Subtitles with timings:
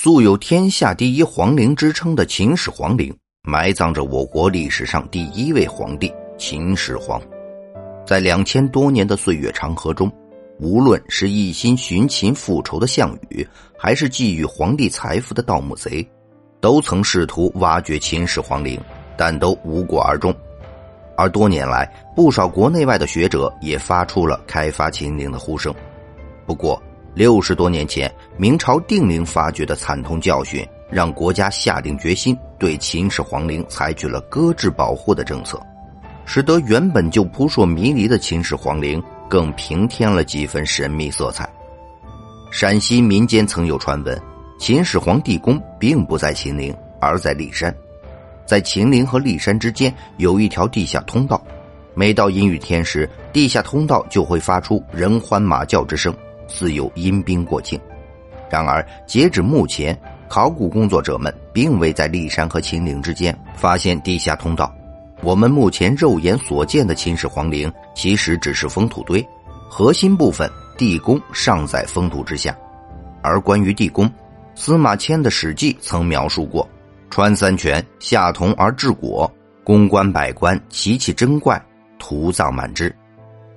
[0.00, 7.20] 素有“天下第一皇陵”之称的秦始皇陵，埋葬着我国历史上第一位皇帝秦始皇。
[8.06, 10.08] 在两千多年的岁月长河中，
[10.60, 13.44] 无论是一心寻秦复仇的项羽，
[13.76, 16.08] 还是觊觎皇帝财富的盗墓贼，
[16.60, 18.80] 都曾试图挖掘秦始皇陵，
[19.16, 20.32] 但都无果而终。
[21.16, 25.74] 而多年来，不少国内外的学者也发出了开发秦陵的呼声。
[26.46, 26.80] 不过，
[27.14, 35.60] 六十多年前，明朝定陵发掘的惨痛教训，让国家下定决心对秦始皇陵采取了搁置保护的政策，
[36.24, 41.48] 使得原本就扑朔迷离的秦始皇陵更平添了几分神秘色彩。
[42.50, 44.20] 陕西民间曾有传闻，
[44.58, 47.74] 秦始皇地宫并不在秦陵，而在骊山。
[48.46, 51.42] 在秦陵和骊山之间有一条地下通道，
[51.94, 56.14] 每到阴雨天时，地下通道就会发出人欢马叫之声，
[56.48, 57.80] 似有阴兵过境。
[58.50, 59.96] 然而，截止目前，
[60.28, 64.74] 考古工作者们并未在骊山和秦陵之间发现地下通道。
[65.20, 69.26] 我们目前肉眼所见的秦始皇陵，其实只是封土堆，
[69.68, 72.56] 核心部分地宫尚在封土之下。
[73.20, 74.10] 而关于地宫，
[74.54, 76.66] 司马迁的《史记》曾描述过。
[77.10, 79.30] 穿三泉，下铜而治果，
[79.64, 81.60] 宫官百官奇奇珍怪，
[81.98, 82.94] 图葬满之。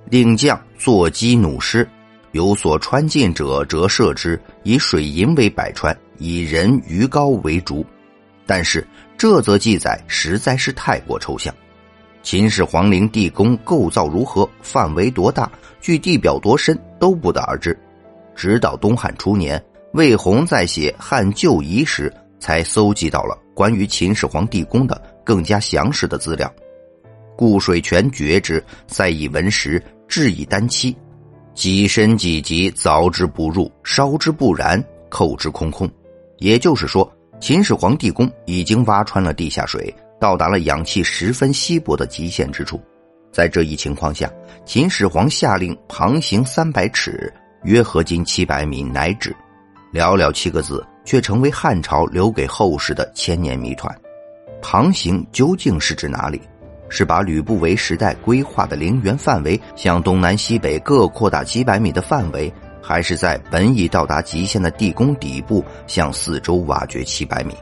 [0.06, 1.88] 令将坐击弩师，
[2.32, 7.86] 有所穿进者，折射之，以水银为百川，以人鱼膏为竹。
[8.44, 11.54] 但是这则记载实在是太过抽象。
[12.22, 17.78] 秦始皇陵地宫构造如何，范围多大，距地表多深，都不得而知。
[18.34, 19.62] 直到东汉初年，
[19.94, 22.12] 魏宏在写《汉旧遗》时。
[22.42, 26.52] 才搜集到了关于秦始皇地宫的更加详实的资料。
[27.36, 30.96] 故水泉绝之，塞以文石，置以丹漆，
[31.54, 35.90] 几深几级，凿之不入，烧之不燃，扣之空空。
[36.38, 42.80] 也就是说，秦始皇地宫已经挖穿了地下水，到达了氧气十分稀薄的极限之处。
[43.30, 44.30] 在这一情况下，
[44.64, 47.32] 秦始皇下令旁行三百尺，
[47.64, 49.34] 约合金七百米，乃止。
[49.92, 50.84] 寥寥七个字。
[51.04, 53.92] 却成为汉朝留给后世的千年谜团。
[54.60, 56.40] 旁行究竟是指哪里？
[56.94, 67.54] 是把吕不韦时代规划的陵园范围向东南西北各扩大几百米的范围，还是在本已到达极限的地宫底部向四周挖掘七百米？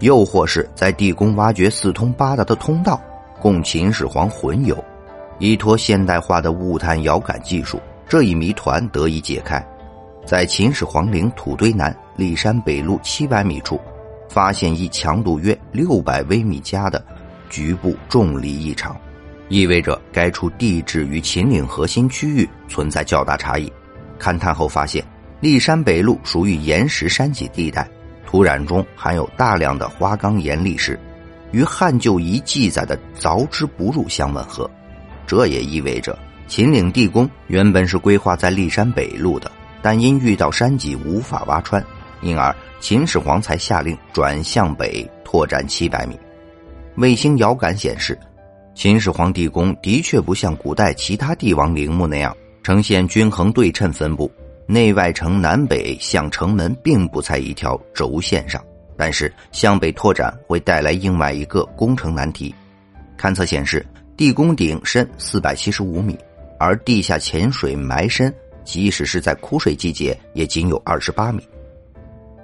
[0.00, 3.00] 又或是在地宫挖掘四通八达的通道，
[3.40, 4.76] 供秦始皇魂游？
[5.38, 9.66] 依托现代化的物探遥感技术，这一谜团得以解开。
[10.26, 13.80] 在秦始皇陵土堆南骊山北麓七百米处，
[14.28, 17.02] 发现一强度约六百微米加的
[17.48, 18.96] 局部重力异常，
[19.48, 23.72] 意味着该处地质与秦岭核心区域存在较大差异。
[24.18, 25.04] 勘探后发现，
[25.40, 27.88] 骊山北麓属于岩石山脊地带，
[28.26, 30.98] 土壤中含有大量的花岗岩砾石，
[31.52, 34.70] 与汉旧遗记载的凿之不入相吻合。
[35.26, 39.50] 这也意味着秦岭地宫原本是规划在骊山北麓的。
[39.80, 41.82] 但因遇到山脊无法挖穿，
[42.20, 46.18] 因而秦始皇才下令转向北拓展七百米。
[46.98, 48.18] 卫星遥感显示，
[48.74, 54.28] 秦始皇地宫的确不像古代其他帝王陵墓那样呈现均衡对称分布，
[54.66, 58.60] 内外城南北向城门并不在一条轴线上。
[58.96, 62.52] 但是向北拓展会带来另外一个工程难题。
[63.16, 66.18] 勘测显示，地宫顶深四百七十五米，
[66.58, 68.34] 而地下潜水埋深。
[68.64, 71.48] 即使是在枯水季节，也仅有二十八米。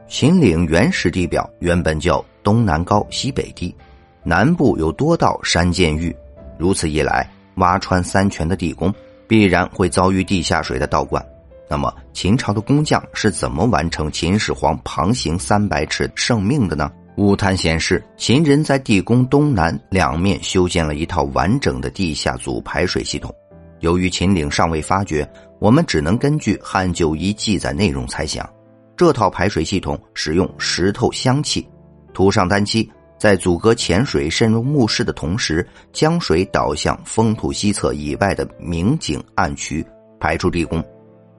[0.06, 3.74] 秦岭原始地表原本叫东南高西北低，
[4.24, 6.16] 南部有多道山涧峪，
[6.58, 8.92] 如此一来，挖穿三泉的地宫
[9.28, 11.24] 必然会遭遇地下水的倒灌。
[11.68, 16.90] 那么，秦朝的工匠是怎么完成秦始皇旁行三百尺圣命的呢？
[17.16, 23.32] 物探显示，秦人在地宫东南两面修建了一套完整的地下组排水系统。
[23.80, 28.48] 由于秦岭尚未发掘，我们只能根据汉旧遗记载内容猜想，
[28.96, 31.66] 这套排水系统使用石头镶砌，
[32.12, 32.90] 涂上丹漆，
[33.24, 39.82] 在阻隔潜水渗入墓室的同时，将水导向封土西侧以外的明井暗渠，
[40.20, 40.84] 排出地宫。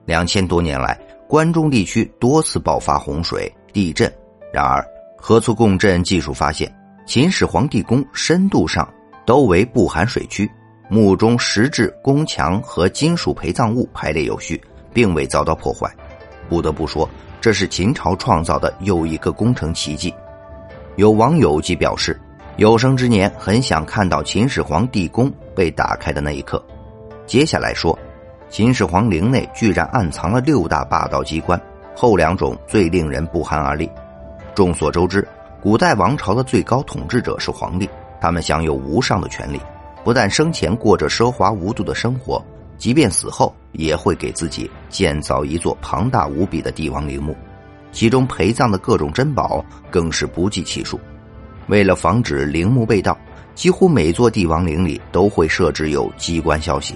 [0.04, 4.12] 两千多年来，关中地区多次爆发洪水、地震，
[4.52, 4.84] 然而
[5.16, 6.68] 核磁共振技术发现，
[7.06, 8.92] 秦始皇地宫深度上
[9.24, 10.50] 都为不含水区。
[10.90, 14.60] 墓中石质宫墙和金属陪葬物排列有序，
[14.92, 15.88] 并未遭到破坏。
[16.48, 17.08] 不得不说，
[17.40, 20.12] 这是秦朝创造的又一个工程奇迹。
[20.96, 22.18] 有网友即表示，
[22.56, 26.64] 有生之年很想看到秦始皇地宫被打开的那一刻。
[27.26, 27.96] 接下来说，
[28.48, 31.60] 秦始皇陵内居然暗藏了六大霸道机关，
[31.94, 33.90] 后两种最令人不寒而栗。
[34.54, 35.26] 众所周知，
[35.60, 37.86] 古代王朝的最高统治者是皇帝，
[38.18, 39.60] 他们享有无上的权利，
[40.02, 42.42] 不但生前过着奢华无度的生活，
[42.78, 47.36] 即便死后也会给自己建造一座庞大无比的帝王陵墓，
[47.92, 51.00] 其中陪葬的各种珍宝更是不计其数。
[51.66, 53.18] 为了防止陵墓被盗，
[53.54, 56.94] 几乎每座帝王陵里都会设置有机关消息。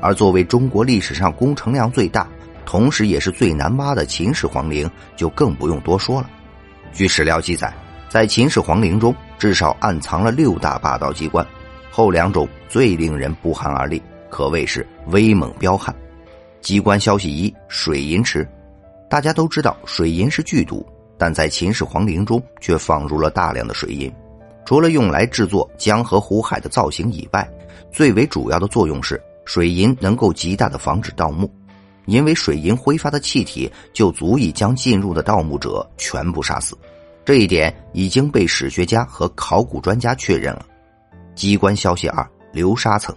[0.00, 2.26] 而作为中国历史上工程量最大，
[2.64, 6.30] 同时也是最难挖的秦始皇陵，就更不用多说了。
[6.92, 7.74] 据史料记载，
[8.08, 11.44] 在秦始皇陵中至少暗藏了六大霸道机关，
[11.90, 15.94] 后两种最令人不寒而栗，可谓是威猛彪悍。
[16.60, 18.48] 机关消息一：水银池。
[19.08, 24.12] 大家都知道水银是剧毒，但在秦始皇陵中却放入了大量的水银，
[24.66, 27.48] 除了用来制作江河湖海的造型以外，
[27.90, 31.50] 最为主要的作用是水银能够极大的防止盗墓。
[32.04, 36.74] 因为水银挥发的气体就足以将进入的盗墓者全部杀死，
[37.22, 40.64] 这一点已经被史学家和考古专家确认了。
[41.34, 43.14] 机关消息二：流沙层，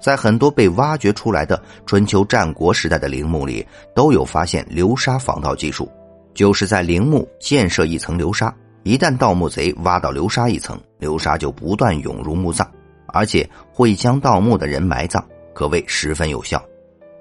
[0.00, 5.90] 在很多被挖掘出来的春秋战国时代的陵墓里，都有发现流沙防盗技术，
[6.34, 12.66] 就是在陵墓建设一层流沙，一旦盗墓贼挖到流沙一层，流沙就不断涌入墓葬，
[13.08, 16.62] 而且会将盗墓的人埋葬，可谓十分有效。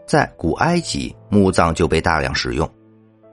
[0.06, 2.70] 在古埃及，墓葬就被大量使用。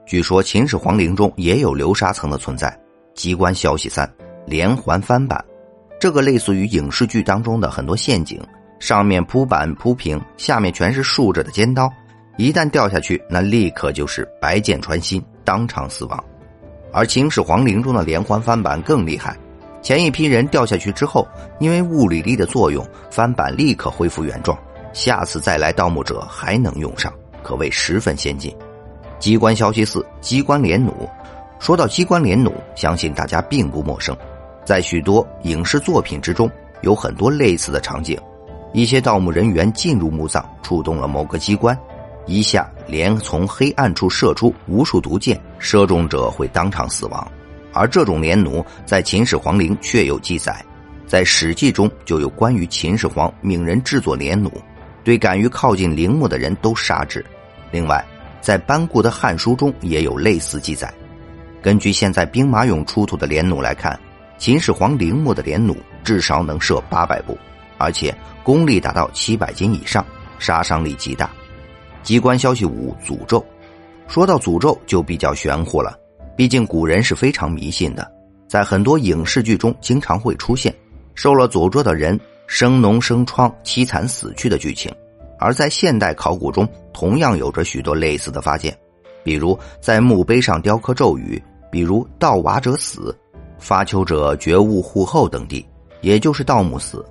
[0.05, 2.75] 据说秦始皇陵中也有流沙层的存在。
[3.13, 4.11] 机关消息三：
[4.47, 5.45] 连环翻版，
[5.99, 8.41] 这个类似于影视剧当中的很多陷阱，
[8.83, 11.89] 上面铺板铺平，下面全是竖着的尖刀，
[12.35, 16.21] 一旦掉下去，那立刻就是白箭穿心，当场死亡。
[16.91, 19.37] 而秦始皇陵中的连环翻板更厉害，
[19.81, 21.25] 前一批人掉下去之后，
[21.61, 24.59] 因为物理力的作用，翻板立刻恢复原状。
[24.91, 28.53] 下次再来盗墓者还能用上，可谓十分先进。
[29.17, 31.09] 机关消息四：机关连弩。
[31.57, 34.13] 说到机关连弩，相信大家并不陌生，
[34.65, 36.51] 在许多影视作品之中
[36.81, 38.19] 有很多类似的场景。
[38.73, 41.77] 一些盗墓人员进入墓葬，触动了某个机关，
[42.25, 47.31] 一下连从黑暗处射出无数毒箭，射中者会当场死亡。
[47.71, 50.63] 而这种连弩在秦始皇陵确有记载，
[51.07, 54.51] 在《史记》中就有关于秦始皇命人制作连弩。
[55.03, 57.23] 对敢于靠近陵墓的人都杀之。
[57.71, 58.03] 另外，
[58.41, 60.91] 在班固的《汉书》中也有类似记载。
[61.61, 63.99] 根据现在兵马俑出土的连弩来看，
[64.37, 67.37] 秦始皇陵墓的连弩至少能射八百步，
[67.83, 70.05] 而且功力达到七百斤以上，
[70.39, 71.29] 杀伤力极大。
[72.01, 73.45] 机关消息五：诅咒。
[74.07, 75.99] 说到诅咒就比较玄乎了，
[76.37, 78.09] 毕竟古人是非常迷信的，
[78.47, 80.73] 在很多影视剧中经常会出现
[81.13, 82.17] 受了诅咒的人。
[82.45, 84.93] 生脓生疮、凄惨死去的剧情，
[85.39, 88.77] 而在现代考古中，同样有着许多类似的发现，
[89.23, 91.41] 比如在墓碑上雕刻咒语，
[91.71, 93.17] 比如“盗瓦者死，
[93.57, 95.65] 发丘者绝物护后”等地，
[96.01, 97.03] 也就是盗墓死、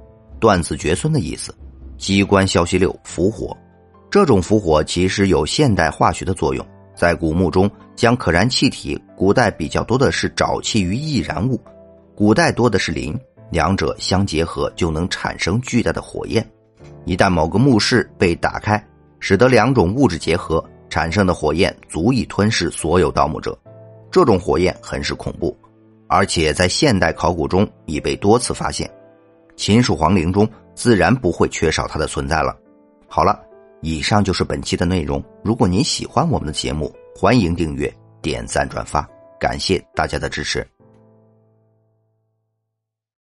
[0.42, 1.54] 断子绝孙的意思。
[1.96, 3.56] 机关消息六：伏火。
[4.10, 6.66] 这种伏火其实有现代化学的作用，
[6.96, 11.60] 在古墓中将可燃气体，古代比较多的是沼气与易燃物，
[12.16, 13.16] 古代多的是磷。
[13.50, 16.44] 两者相结合就能产生巨大的火焰，
[17.04, 18.82] 一旦某个墓室被打开，
[19.20, 23.56] 使得两种物质结合产生的火焰足以吞噬所有盗墓者。
[24.10, 25.56] 这种火焰很是恐怖，
[26.08, 28.90] 而且在现代考古中已被多次发现。
[29.62, 32.52] 秦始皇陵中自然不会缺少它的存在了。
[33.06, 33.40] 好了，
[33.80, 35.22] 以上就是本期的内容。
[35.44, 37.88] 如果您喜欢我们的节目，欢迎订阅、
[38.20, 40.66] 点赞、转发，感谢大家的支持。